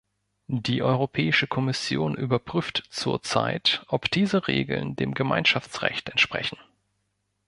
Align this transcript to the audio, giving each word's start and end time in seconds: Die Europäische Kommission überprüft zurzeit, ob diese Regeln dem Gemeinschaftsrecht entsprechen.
Die 0.47 0.81
Europäische 0.81 1.45
Kommission 1.45 2.15
überprüft 2.15 2.85
zurzeit, 2.89 3.85
ob 3.87 4.09
diese 4.09 4.47
Regeln 4.47 4.95
dem 4.95 5.13
Gemeinschaftsrecht 5.13 6.09
entsprechen. 6.09 6.57